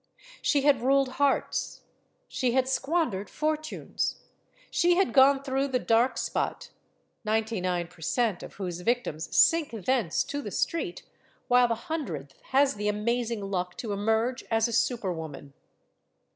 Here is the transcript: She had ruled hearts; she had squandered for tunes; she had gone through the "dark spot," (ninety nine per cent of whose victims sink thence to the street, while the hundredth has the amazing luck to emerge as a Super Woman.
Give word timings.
She 0.41 0.61
had 0.61 0.81
ruled 0.81 1.09
hearts; 1.19 1.81
she 2.27 2.53
had 2.53 2.67
squandered 2.67 3.29
for 3.29 3.55
tunes; 3.55 4.15
she 4.71 4.95
had 4.95 5.13
gone 5.13 5.43
through 5.43 5.67
the 5.67 5.77
"dark 5.77 6.17
spot," 6.17 6.71
(ninety 7.23 7.61
nine 7.61 7.87
per 7.87 8.01
cent 8.01 8.41
of 8.41 8.55
whose 8.55 8.81
victims 8.81 9.29
sink 9.37 9.69
thence 9.85 10.23
to 10.23 10.41
the 10.41 10.49
street, 10.49 11.03
while 11.47 11.67
the 11.67 11.75
hundredth 11.85 12.33
has 12.45 12.77
the 12.77 12.87
amazing 12.87 13.51
luck 13.51 13.77
to 13.77 13.93
emerge 13.93 14.43
as 14.49 14.67
a 14.67 14.73
Super 14.73 15.13
Woman. 15.13 15.53